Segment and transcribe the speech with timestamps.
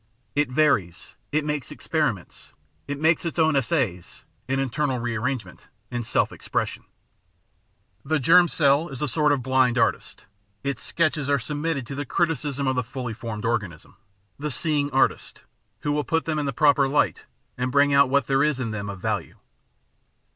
[0.33, 2.53] It varies, it makes experiments,
[2.87, 6.85] it makes its own essays (in internal rearrangement) in self expression.
[8.03, 10.25] The germ cell is a sort of a blind artist;
[10.63, 13.95] its sketches are submitted to the criticism of the fully formed organism,
[14.39, 15.43] the 546 The Outline of Science seeing artist,
[15.81, 17.19] who wiU put them in the proper Hght
[17.59, 19.37] and bring out what there is in them of value.